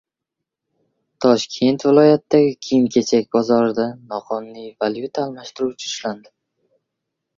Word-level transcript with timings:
Toshkent 1.25 1.85
viloyatidagi 1.89 2.57
kiyim-kechak 2.67 3.29
bozorida 3.37 3.87
noqonuniy 4.15 4.75
valyuta 4.85 5.27
almashtiruvchi 5.27 5.93
ushlandi 5.93 6.35